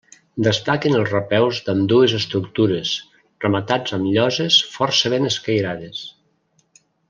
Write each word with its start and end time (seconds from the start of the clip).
Destaquen 0.45 0.95
els 0.99 1.09
repeus 1.15 1.59
d'ambdues 1.67 2.15
estructures, 2.21 2.95
rematats 3.45 3.95
amb 3.99 4.11
lloses 4.17 4.59
força 4.79 5.13
ben 5.17 5.33
escairades. 5.33 6.05